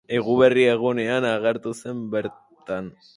Eguberri 0.19 0.63
egunean 0.69 1.27
agertu 1.33 1.75
zen 1.83 2.01
bertan. 2.17 2.93